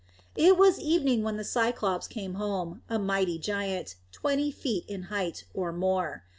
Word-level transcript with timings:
It 0.35 0.57
was 0.57 0.79
evening 0.79 1.21
when 1.21 1.37
the 1.37 1.43
Cyclops 1.43 2.07
came 2.07 2.33
home, 2.33 2.81
a 2.89 2.97
mighty 2.97 3.37
giant, 3.37 3.97
twenty 4.11 4.49
feet 4.49 4.83
in 4.87 5.03
height, 5.13 5.43
or 5.53 5.71
more. 5.71 6.23